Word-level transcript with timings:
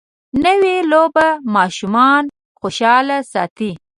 نوې 0.45 0.75
لوبه 0.91 1.27
ماشومان 1.55 2.23
خوشحاله 2.59 3.17
ساتي 3.31 3.71